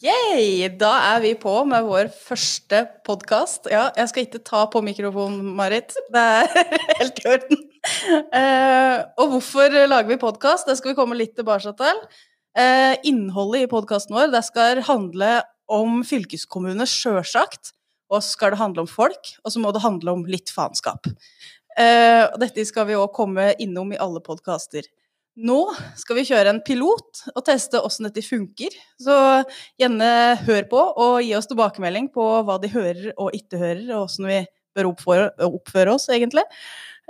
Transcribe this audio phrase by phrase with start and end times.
[0.00, 0.64] Yay!
[0.80, 3.66] Da er vi på med vår første podkast.
[3.68, 5.92] Ja, jeg skal ikke ta på mikrofonen, Marit.
[6.08, 6.46] Det er
[7.02, 7.58] helt i orden.
[8.32, 10.70] Eh, og hvorfor lager vi podkast?
[10.70, 12.00] Det skal vi komme litt tilbake til.
[12.56, 15.34] Eh, innholdet i podkasten vår det skal handle
[15.68, 17.74] om fylkeskommune, sjølsagt.
[18.08, 21.12] Og så skal det handle om folk, og så må det handle om litt faenskap.
[21.76, 24.88] Eh, dette skal vi òg komme innom i alle podkaster.
[25.40, 25.58] Nå
[25.96, 28.74] skal vi kjøre en pilot og teste åssen dette funker.
[29.00, 29.14] Så
[29.80, 30.08] gjerne
[30.44, 34.28] hør på og gi oss tilbakemelding på hva de hører og ikke hører, og åssen
[34.28, 34.40] vi
[34.76, 36.44] bør oppføre, oss, egentlig.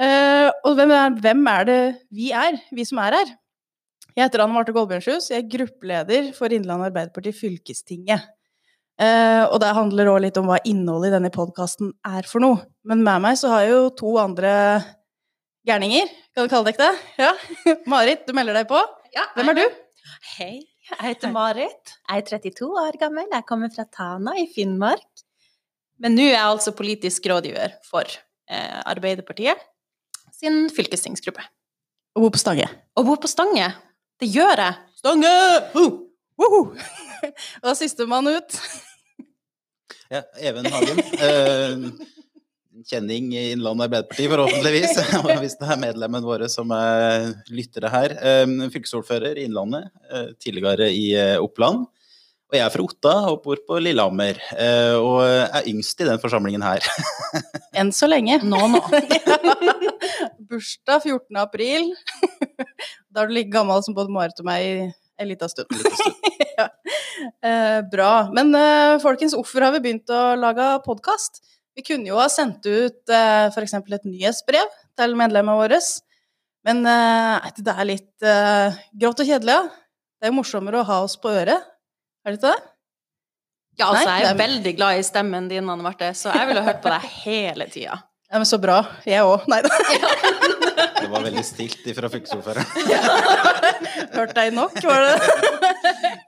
[0.01, 1.81] Uh, og hvem er, hvem er, det
[2.15, 3.33] vi er, vi som er her?
[4.15, 8.31] Jeg heter Anne Marte Golbjørnshus, jeg er gruppeleder for Innlandet Arbeiderparti fylkestinget.
[9.01, 12.63] Uh, og det handler òg litt om hva innholdet i denne podkasten er for noe.
[12.89, 14.53] Men med meg så har jeg jo to andre
[15.67, 16.91] gærninger, kan du kalle deg det?
[17.21, 17.33] Ja.
[17.93, 18.81] Marit, du melder deg på.
[19.15, 19.65] Ja, Hvem er du?
[20.37, 20.55] Hei,
[20.91, 21.95] jeg heter Marit.
[22.09, 23.29] Jeg er 32 år gammel.
[23.33, 25.25] Jeg kommer fra Tana i Finnmark.
[26.01, 29.61] Men nå er jeg altså politisk rådgiver for eh, Arbeiderpartiet
[30.41, 31.43] sin fylkestingsgruppe.
[32.17, 32.65] Og bor på Stange.
[32.97, 33.67] Og bor på Stange.
[34.21, 34.79] Det gjør jeg.
[35.03, 35.35] Stange!
[35.77, 35.99] Uh!
[36.41, 36.71] Uh!
[37.69, 38.55] Og sistemann ut.
[40.09, 41.91] Ja, Even Hagen.
[42.87, 44.99] Kjenning i Innlandet Arbeiderparti, forhåpentligvis.
[45.43, 48.15] Hvis det er medlemmene våre som er lyttere her.
[48.17, 51.87] Eh, fylkesordfører i Innlandet, eh, tidligere i eh, Oppland.
[52.51, 54.41] Og jeg er fra Otta og bor på Lillehammer.
[54.59, 56.87] Eh, og er yngst i den forsamlingen her.
[57.79, 58.41] Enn så lenge.
[58.43, 58.81] Nå, nå.
[60.51, 61.39] Bursdag 14.
[61.39, 61.93] april.
[63.11, 64.75] Da er du like gammel som både Marit og meg i
[65.21, 65.71] en liten stund.
[66.59, 66.67] ja.
[67.45, 68.13] eh, bra.
[68.35, 71.43] Men eh, folkens, hvorfor har vi begynt å lage podkast?
[71.79, 73.75] Vi kunne jo ha sendt ut eh, f.eks.
[73.79, 75.79] et nyhetsbrev til medlemmene våre.
[76.67, 79.63] Men eh, det er litt eh, grått og kjedelig, ja.
[80.21, 81.65] Det er jo morsommere å ha oss på øret.
[82.27, 82.67] Er det ikke det?
[83.81, 86.51] Ja, altså, Nei, jeg er er- veldig glad i stemmen din, Anne Marte, så jeg
[86.51, 87.97] ville hørt på deg hele tida.
[88.31, 88.85] Ja, men så bra.
[89.03, 89.43] Jeg òg.
[89.51, 89.71] Nei da.
[91.01, 92.69] Det var veldig stilt fra fylkesordføreren.
[94.15, 95.17] Hørte deg nok, var det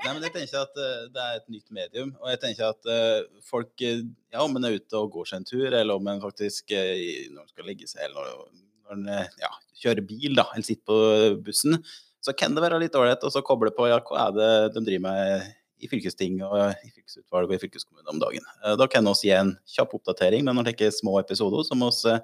[0.02, 2.90] Nei, men jeg tenker at eh, det er et nytt medium, og jeg tenker at
[2.90, 4.02] eh, folk eh,
[4.34, 7.44] Ja, om en er ute og går seg en tur, eller om en faktisk når
[7.44, 9.52] en skal legge seg, eller når, en ja,
[9.84, 10.98] kjører bil, da, eller sitter på
[11.46, 11.78] bussen,
[12.22, 14.86] så kan det være litt ålreit å så koble på ja, hva er det de
[14.90, 16.56] driver med i fylkesting og
[16.86, 18.44] i fylkesutvalg og i fylkeskommune om dagen.
[18.64, 21.64] Eh, Da kan vi gi en kjapp oppdatering men når det ikke er små episoder,
[21.66, 22.20] så må vi eh,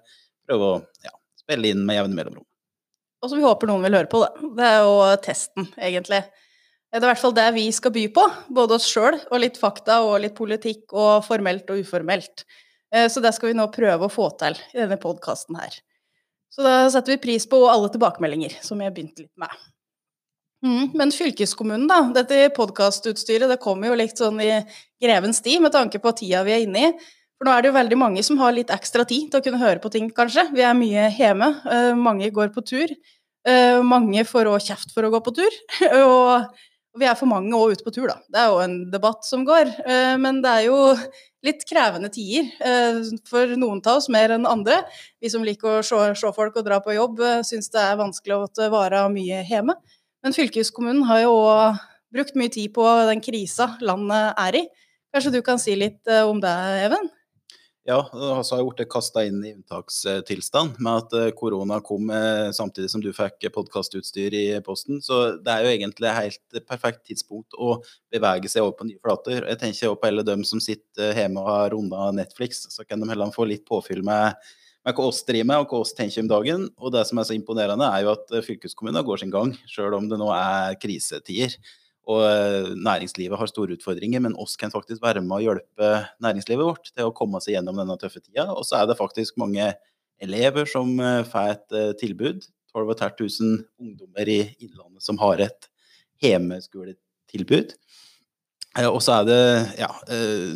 [0.49, 2.47] prøve å ja, spille inn med jevne mellomrom.
[3.23, 4.51] Og som vi håper noen vil høre på, da.
[4.55, 6.23] Det er jo testen, egentlig.
[6.89, 8.23] Det er i hvert fall det vi skal by på,
[8.55, 12.47] både oss sjøl og litt fakta og litt politikk og formelt og uformelt.
[12.95, 15.75] Eh, Så det skal vi nå prøve å få til i denne podkasten her.
[16.49, 19.51] Så da setter vi pris på alle tilbakemeldinger, som jeg begynte litt med.
[20.65, 22.01] Mm, men fylkeskommunen, da.
[22.17, 24.51] Dette podkastutstyret det kommer jo litt sånn i
[25.03, 26.93] grevens tid med tanke på tida vi er inne i.
[27.39, 29.61] For nå er det jo veldig mange som har litt ekstra tid til å kunne
[29.63, 30.49] høre på ting, kanskje.
[30.57, 31.53] Vi er mye hjemme.
[31.71, 32.89] eh, mange går på tur.
[33.47, 35.55] eh, mange får òg kjeft for å gå på tur.
[36.03, 36.49] og,
[36.99, 38.17] vi er for mange òg ute på tur, da.
[38.29, 39.71] Det er jo en debatt som går.
[39.87, 40.81] eh, men det er jo
[41.47, 42.51] litt krevende tider
[43.31, 44.81] for noen av oss mer enn andre.
[45.23, 48.71] Vi som liker å se, folk og dra på jobb, syns det er vanskelig å
[48.75, 49.77] vare mye hjemme.
[50.25, 51.79] Men fylkeskommunen har jo òg
[52.15, 54.67] brukt mye tid på den krisa landet er i.
[55.15, 57.09] Kanskje du kan si litt eh, om det, Even?
[57.89, 62.11] Ja, og så har jeg blitt kasta inn i unntakstilstand med at eh, korona kom
[62.13, 65.01] eh, samtidig som du fikk podkastutstyr i posten.
[65.05, 67.79] Så det er jo egentlig helt perfekt tidspunkt å
[68.13, 69.41] bevege seg over på nye flater.
[69.41, 73.01] Jeg tenker også på alle dem som sitter hjemme og har runda Netflix, så kan
[73.01, 74.37] de heller få litt påfyll med,
[74.87, 76.69] med hva oss driver med og hva oss tenker om dagen.
[76.79, 79.97] Og det som er så imponerende, er jo at eh, fylkeskommunen går sin gang, sjøl
[79.99, 81.57] om det nå er krisetider
[82.09, 85.91] og eh, næringslivet har store utfordringer, men oss kan faktisk være med å hjelpe
[86.25, 88.47] næringslivet vårt til å komme seg gjennom denne tøffe tida.
[88.55, 89.67] Og så er det faktisk mange
[90.25, 92.49] elever som eh, får et tilbud.
[92.77, 95.69] 12 500 ungdommer i Innlandet som har et
[96.23, 97.73] hjemmeskoletilbud.
[98.79, 99.43] Eh, Og så er det
[99.81, 100.55] ja, eh,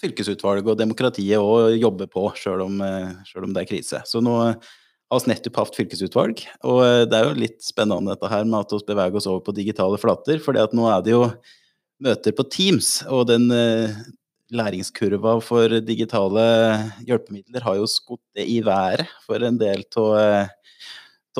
[0.00, 4.02] fylkesutvalget og demokratiet å jobbe på, sjøl om, eh, om det er krise.
[4.06, 8.44] Så nå har vi nettopp hatt fylkesutvalg, og det er jo litt spennende dette her
[8.44, 11.22] med at vi beveger oss over på digitale flater, for nå er det jo
[12.04, 13.48] møter på Teams, og den
[14.52, 16.44] læringskurva for digitale
[17.08, 20.52] hjelpemidler har jo skutt i været for en del av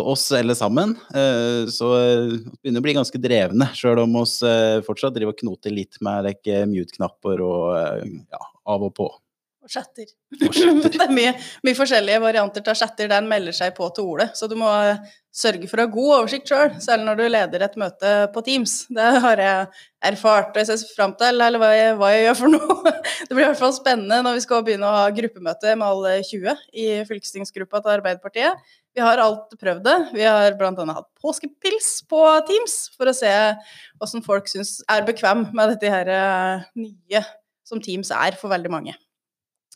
[0.01, 0.97] oss alle sammen.
[1.15, 5.35] Eh, Så eh, vi begynner å bli ganske drevne, sjøl om vi eh, fortsatt driver
[5.35, 8.05] og knoter litt med like, mute-knapper og eh,
[8.35, 8.43] ja,
[8.75, 9.09] av og på.
[9.65, 10.09] Og chatter.
[10.39, 10.93] Og chatter.
[10.95, 11.35] det er mye,
[11.67, 14.31] mye forskjellige varianter av chatter der en melder seg på til ordet.
[14.39, 14.71] Så du må
[15.39, 18.75] sørge for å ha god oversikt sjøl, særlig når du leder et møte på Teams.
[18.91, 19.67] Det har jeg
[20.11, 22.93] erfart, og jeg ser fram til eller hva jeg, hva jeg, gjør for noe.
[23.29, 26.17] Det blir i hvert fall spennende når vi skal begynne å ha gruppemøte med alle
[26.27, 28.69] 20 i fylkestingsgruppa til Arbeiderpartiet.
[28.97, 29.97] Vi har alt prøvd det.
[30.17, 30.73] Vi har bl.a.
[30.97, 33.35] hatt påskepils på Teams for å se
[34.01, 37.23] hvordan folk syns er bekvem med dette her eh, nye
[37.69, 38.97] som Teams er for veldig mange.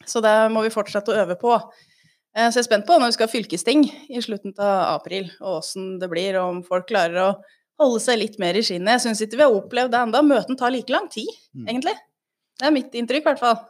[0.09, 1.55] Så det må vi fortsette å øve på.
[2.33, 3.83] Eh, så jeg er spent på når vi skal ha fylkesting
[4.13, 7.33] i slutten av april, og åssen det blir, og om folk klarer å
[7.83, 8.97] holde seg litt mer i skinnet.
[8.97, 10.25] Jeg syns ikke vi har opplevd det ennå.
[10.31, 11.69] Møtene tar like lang tid, mm.
[11.69, 11.95] egentlig.
[12.61, 13.61] Det er mitt inntrykk, i hvert fall.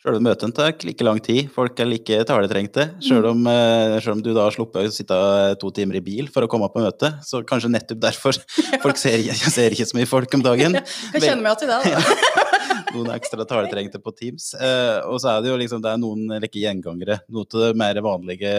[0.00, 2.86] Sjøl om møtene tar like lang tid, folk er like taletrengte.
[3.04, 3.98] Sjøl om, mm.
[4.14, 5.18] om, du da har sluppet å sitte
[5.60, 8.38] to timer i bil for å komme på møte, så kanskje nettopp derfor
[8.84, 10.80] folk ser, ser ikke så mye folk om dagen.
[10.80, 12.46] Jeg kjenne meg igjen i det, da.
[12.94, 14.54] noen ekstra taletrengte på Teams.
[14.54, 17.16] Eh, og så er det jo liksom det er noen like gjengangere.
[17.32, 18.52] Noe av det mer vanlige,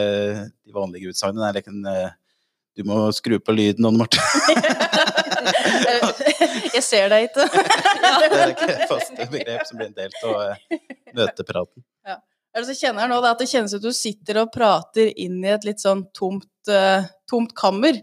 [0.51, 2.11] de vanlige utsagnene er liksom eh,
[2.77, 4.21] Du må skru på lyden, Anne Marte.
[6.75, 7.43] jeg ser deg ikke.
[7.51, 10.55] det er ikke et fast begrep som blir en del av eh,
[11.17, 11.81] møtepraten.
[12.07, 12.15] Ja.
[12.55, 15.65] Altså, kjenner nå at det kjennes ut som du sitter og prater inn i et
[15.67, 17.01] litt sånn tomt, uh,
[17.31, 17.95] tomt kammer.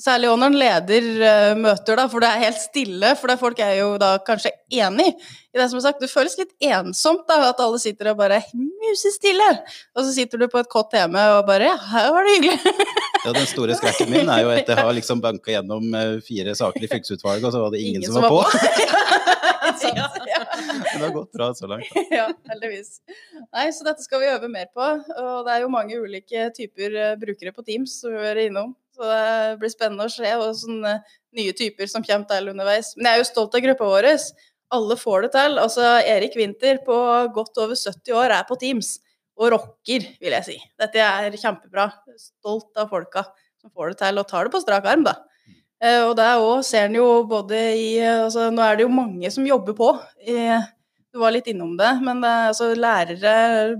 [0.00, 3.12] Særlig òg når en leder uh, møter, da, for det er helt stille.
[3.20, 6.02] For er folk er jo da kanskje enig i det som er sagt.
[6.02, 9.46] Det føles litt ensomt da, at alle sitter og bare musestille.
[9.94, 12.74] Og så sitter du på et kott hjemme og bare Ja, her var det hyggelig.
[13.24, 16.56] ja, den store skrekken min er jo etter å ha liksom banka gjennom eh, fire
[16.58, 19.24] saker i fylkesutvalget, og så var det ingen, ingen som, var, var på.
[19.94, 20.40] ja, ja.
[20.58, 21.90] Men det har gått bra så langt.
[22.18, 22.98] ja, heldigvis.
[23.46, 24.86] Nei, så dette skal vi øve mer på.
[25.22, 28.74] Og det er jo mange ulike typer eh, brukere på Teams som vi er innom.
[28.94, 30.98] Så det blir spennende å se og sånne
[31.34, 32.92] nye typer som kommer til underveis.
[32.96, 34.10] Men jeg er jo stolt av gruppa vår.
[34.74, 35.58] Alle får det til.
[35.62, 36.96] Altså, Erik Winther på
[37.34, 38.96] godt over 70 år er på Teams
[39.34, 40.56] og rocker, vil jeg si.
[40.78, 41.88] Dette er kjempebra.
[42.20, 43.24] Stolt av folka
[43.60, 45.16] som får det til, og tar det på strak arm, da.
[45.82, 49.30] Eh, og det òg ser en jo både i altså, Nå er det jo mange
[49.34, 49.90] som jobber på.
[51.14, 53.34] Du var litt innom det, men det er altså lærere,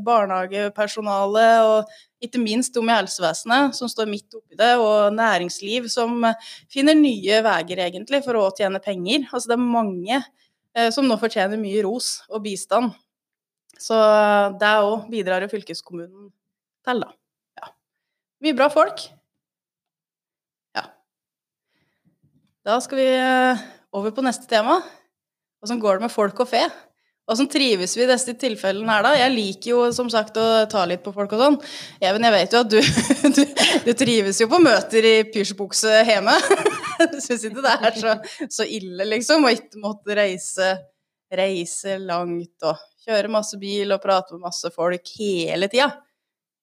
[0.07, 6.23] barnehagepersonale og ikke minst de i helsevesenet som står midt oppi det, og næringsliv som
[6.71, 9.27] finner nye veier egentlig for å tjene penger.
[9.33, 12.95] Altså det er mange eh, som nå fortjener mye ros og bistand.
[13.83, 13.99] Så
[14.63, 16.31] det òg bidrar jo fylkeskommunen
[16.87, 17.11] til, da.
[17.59, 17.75] Ja.
[18.47, 19.09] Mye bra folk.
[20.79, 20.87] Ja.
[22.63, 24.85] Da skal vi eh, over på neste tema.
[25.67, 26.69] Åssen går det med folk og fe?
[27.33, 29.11] Åssen trives vi i disse tilfellene her, da?
[29.17, 31.55] Jeg liker jo som sagt å ta litt på folk og sånn.
[32.05, 32.81] Even, jeg vet jo at du,
[33.39, 33.43] du,
[33.87, 36.37] du trives jo på møter i pysjbukse hjemme.
[36.95, 38.13] Du syns ikke det er så,
[38.47, 40.69] så, ille, liksom, å ikke måtte reise,
[41.35, 45.89] reise langt og kjøre masse bil og prate med masse folk hele tida.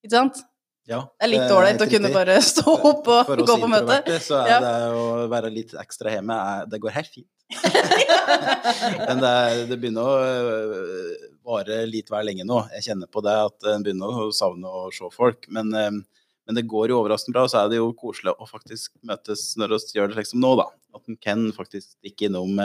[0.00, 0.40] Ikke sant?
[0.88, 4.00] Ja, det er litt ålreit å kunne bare stå opp og gå på møte.
[4.06, 4.58] For oss så er ja.
[4.64, 6.38] det å være litt ekstra hjemme,
[6.72, 7.28] det går helt fint.
[9.08, 9.34] Men det,
[9.70, 12.62] det, begynner å øh, vare litt hver lenge nå.
[12.76, 15.48] Jeg kjenner på det at en begynner å savne å se folk.
[15.52, 18.48] Men, øh, men, det går jo overraskende bra, og så er det jo koselig å
[18.48, 20.68] faktisk møtes når vi gjør det slik som nå, da.
[20.96, 22.58] At en kan faktisk stikke innom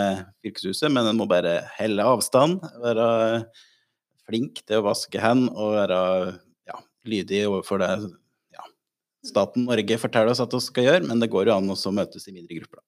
[0.44, 2.64] fylkeshuset, men en må bare helle avstand.
[2.84, 3.08] Være
[4.28, 6.00] flink til å vaske hendene og være
[6.68, 7.92] ja, lydig overfor det
[8.56, 8.66] ja,
[9.26, 12.28] staten Norge forteller oss at vi skal gjøre, men det går jo an å møtes
[12.28, 12.84] i mindre grupper.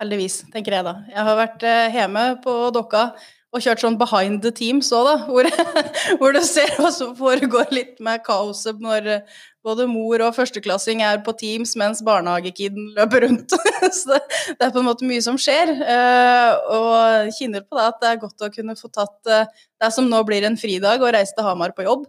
[0.00, 0.96] Heldigvis, tenker jeg da.
[1.10, 3.10] Jeg har vært eh, hjemme på Dokka
[3.50, 5.14] og kjørt sånn behind the teams òg, da.
[5.26, 5.48] Hvor,
[6.20, 11.02] hvor, du ser hva som foregår litt med kaoset når eh, både mor og førsteklassing
[11.04, 13.52] er på Teams mens barnehagekiden løper rundt.
[13.98, 14.20] Så det,
[14.54, 15.74] det, er på en måte mye som skjer.
[15.84, 20.08] Eh, og kjenner på det at det er godt å kunne få tatt det som
[20.08, 22.06] nå blir en fridag, og reise til Hamar på jobb.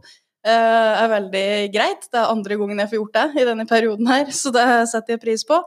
[0.48, 2.08] er veldig greit.
[2.08, 5.18] Det er andre gangen jeg får gjort det i denne perioden her, så det setter
[5.18, 5.60] jeg pris på.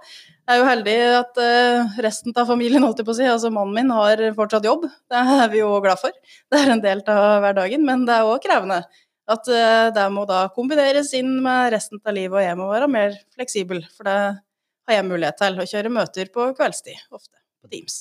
[0.44, 3.48] Jeg er jo heldig at uh, resten av familien, holdt jeg på å si, altså
[3.52, 4.82] mannen min, har fortsatt jobb.
[5.08, 6.12] Det er vi jo glad for.
[6.52, 8.82] Det er en del av hverdagen, men det er òg krevende.
[9.24, 12.90] At uh, det må da kombineres inn med resten av livet, og jeg må være
[12.92, 13.80] mer fleksibel.
[13.96, 17.98] For det har jeg mulighet til, å kjøre møter på kveldstid, ofte på Teams.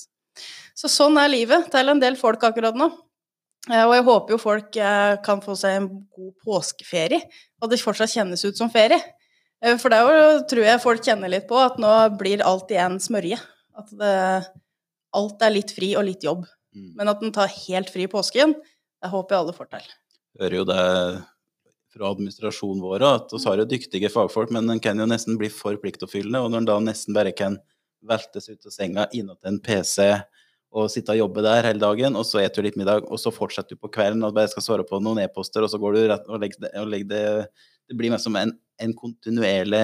[0.75, 2.91] Så sånn er livet til en del folk akkurat nå.
[3.71, 4.83] Uh, og jeg håper jo folk
[5.23, 7.23] kan få seg en god påskeferie,
[7.63, 8.99] og det fortsatt kjennes ut som ferie.
[9.63, 10.01] Eh, for det
[10.51, 13.39] tror jeg folk kjenner litt på, at nå blir alt igjen smørje.
[13.79, 14.15] At det,
[15.17, 16.45] alt er litt fri og litt jobb.
[16.75, 16.93] Mm.
[16.99, 18.55] Men at den tar helt fri i påsken,
[19.03, 19.87] det håper jeg alle får til.
[20.41, 20.83] Hører jo det
[21.93, 25.51] fra administrasjonen vår at vi har jo dyktige fagfolk, men den kan jo nesten bli
[25.53, 26.41] for pliktoppfyllende.
[26.41, 27.59] Og når en da nesten bare kan
[28.03, 30.07] veltes ut av senga inntil en PC
[30.73, 33.29] og sitte og jobbe der hele dagen, og så spiser du litt middag, og så
[33.31, 35.99] fortsetter du på kvelden og bare skal svare på noen e-poster, og så går du
[36.09, 37.25] rett og legger det, og legger det
[37.91, 39.83] Det blir mer som en en kontinuerlig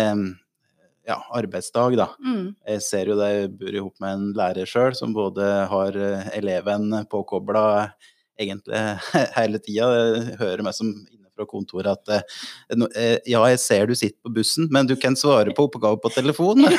[1.10, 2.10] ja, arbeidsdag, da.
[2.22, 2.56] Mm.
[2.70, 5.96] Jeg ser jo det, jeg bor i hop med en lærer sjøl, som både har
[5.98, 7.64] eh, eleven påkobla
[8.40, 8.78] egentlig
[9.40, 9.90] hele tida.
[9.96, 12.24] Jeg hører meg som inne fra kontoret at eh,
[12.94, 16.14] eh, ja, jeg ser du sitter på bussen, men du kan svare på oppgaver på
[16.14, 16.68] telefon.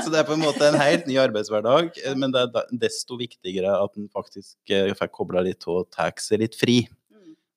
[0.00, 3.76] Så det er på en måte en helt ny arbeidshverdag, men det er desto viktigere
[3.76, 4.56] at en faktisk
[4.96, 6.78] får kobla litt og tar seg litt fri.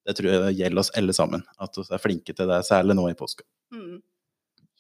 [0.04, 3.08] Det tror jeg gjelder oss alle sammen, at vi er flinke til det, særlig nå
[3.10, 3.46] i påska.
[3.76, 4.02] Mm.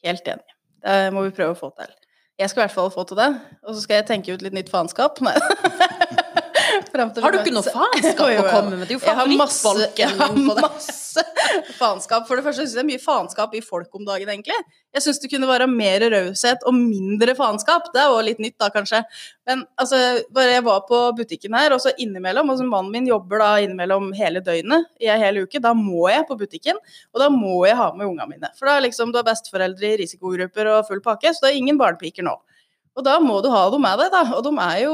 [0.03, 0.57] Helt enig.
[0.83, 1.93] Det må vi prøve å få til.
[2.41, 3.29] Jeg skal i hvert fall få til det.
[3.63, 5.21] Og så skal jeg tenke ut litt nytt faenskap.
[5.23, 5.35] Nei.
[6.93, 8.85] Har du ikke noe faenskap å komme med?
[8.85, 10.65] Det er jo favorittbolken min på det.
[10.67, 11.23] masse
[11.79, 12.27] faenskap.
[12.27, 14.57] For det første syns jeg det er mye faenskap i folk om dagen, egentlig.
[14.93, 17.89] Jeg syns det kunne være mer raushet og mindre faenskap.
[17.95, 19.01] Det er jo litt nytt, da, kanskje.
[19.49, 19.99] Men altså,
[20.35, 24.11] bare jeg var på butikken her, og så innimellom altså Mannen min jobber da innimellom
[24.17, 25.61] hele døgnet i ei hel uke.
[25.63, 26.79] Da må jeg på butikken,
[27.13, 28.53] og da må jeg ha med ungene mine.
[28.59, 31.81] For da liksom, du har besteforeldre i risikogrupper og full pakke, så det er ingen
[31.81, 32.37] barnepiker nå.
[32.93, 34.21] Og da må du ha dem med deg, da.
[34.37, 34.93] Og de er jo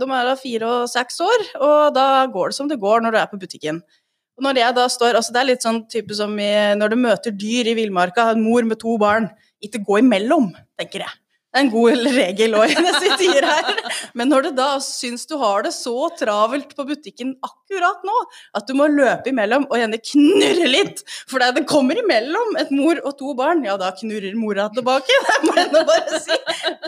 [0.00, 3.12] de er da fire og seks år, og da går det som det går når
[3.12, 3.82] du er på butikken.
[4.36, 6.96] Og når jeg da står, altså Det er litt sånn type som i, når du
[7.00, 9.30] møter dyr i villmarka, en mor med to barn.
[9.64, 10.50] Ikke gå imellom,
[10.80, 11.12] tenker jeg.
[11.56, 13.70] Det en god regel òg mens vi tider her.
[14.18, 18.16] Men når du da syns du har det så travelt på butikken akkurat nå,
[18.60, 23.00] at du må løpe imellom og gjerne knurre litt, for det kommer imellom et mor
[23.02, 25.16] og to barn, ja, da knurrer mora tilbake.
[25.26, 26.36] Det må jeg nå bare si.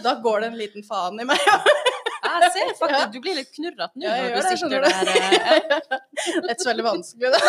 [0.05, 1.41] Da går det en liten faen i meg.
[2.29, 4.89] Jeg ser faktisk, du blir litt knurrete nå Ja, jeg gjør det, skjønner du.
[4.91, 4.95] eh,
[6.19, 7.41] Det er ikke så veldig vanskelig, det.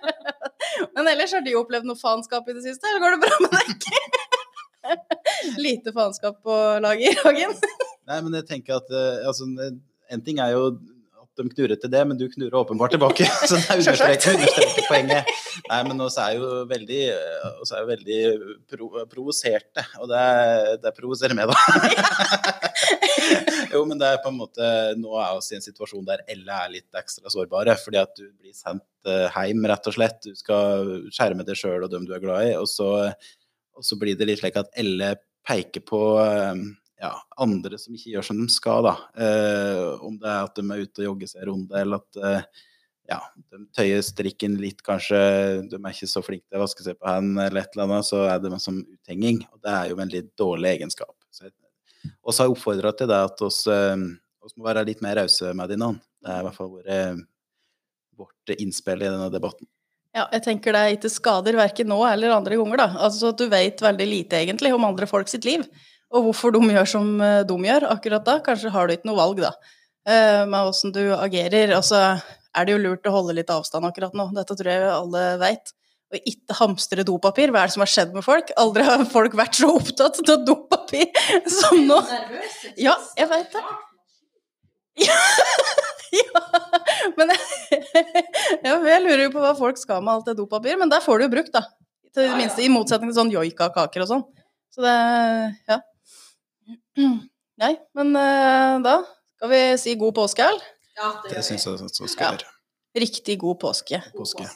[0.96, 3.56] Men ellers har de opplevd noe faenskap i det siste, eller går det bra med
[3.56, 3.70] deg?
[5.64, 6.56] Lite faenskap på
[7.00, 7.58] i Hagen.
[8.10, 9.46] Nei, men jeg tenker at eh, altså,
[10.10, 10.64] En ting er jo
[11.20, 13.24] at de knurrer til det, men du knurrer åpenbart tilbake.
[13.48, 15.30] Så det er understreker, poenget.
[15.70, 16.98] Nei, men også er jo veldig,
[17.62, 18.18] oss er jo veldig
[18.72, 22.60] pro, provoserte, og det, er- det provoserer meg, da.
[23.74, 24.66] jo, men det er på en måte
[24.98, 28.26] Nå er vi i en situasjon der alle er litt ekstra sårbare, fordi at du
[28.40, 30.18] blir sendt eh, hjem, rett og slett.
[30.26, 32.90] Du skal skjerme deg sjøl og dem du er glad i, og så,
[33.80, 35.14] og så blir det litt slik at alle
[35.48, 36.64] peker på eh,
[37.00, 38.96] ja, andre som ikke gjør som de skal, da.
[39.16, 42.66] Eh, om det er at de er ute og jogger seg runde, eller at eh,
[43.10, 43.18] ja,
[43.50, 45.20] de tøyer strikken litt, kanskje.
[45.70, 48.10] De er ikke så flinke til å vaske seg på hendene, eller et eller annet,
[48.10, 49.40] så er det som uthenging.
[49.48, 51.16] Og det er jo en veldig dårlig egenskap.
[52.20, 54.06] Og så har jeg oppfordra til det at oss, eh,
[54.44, 56.04] oss må være litt mer rause med hverandre.
[56.20, 56.72] Det er i hvert fall
[58.20, 59.68] vårt innspill i denne debatten.
[60.16, 62.88] Ja, jeg tenker det ikke skader verken nå eller andre ganger, da.
[63.06, 65.62] Altså at du vet veldig lite egentlig om andre folk sitt liv,
[66.10, 68.40] og hvorfor de gjør som eh, de gjør akkurat da.
[68.42, 69.52] Kanskje har du ikke noe valg, da,
[70.10, 71.76] eh, med åssen du agerer.
[71.76, 74.32] Og så er det jo lurt å holde litt avstand akkurat nå.
[74.34, 75.70] Dette tror jeg alle veit.
[76.10, 77.52] Og ikke hamstre dopapir.
[77.54, 78.50] Hva er det som har skjedd med folk?
[78.58, 81.06] Aldri har folk vært så opptatt av dopapir
[81.60, 82.00] som nå.
[82.74, 83.62] Ja, jeg veit det.
[86.10, 86.40] Ja,
[87.18, 87.32] men
[88.66, 91.20] ja, jeg lurer jo på hva folk skal med alt det dopapir, men der får
[91.20, 91.64] du jo brukt, da.
[92.10, 94.24] Til det minste, I motsetning til sånn joikakaker og sånn.
[94.74, 94.96] Så det
[95.70, 95.80] Ja.
[97.60, 98.96] Nei, men eh, da
[99.36, 100.64] skal vi si god påske, eller?
[101.28, 102.08] Det syns jeg så Ja.
[102.08, 102.48] skal gjøre.
[103.00, 104.00] Riktig god påske.
[104.12, 104.48] God Påske.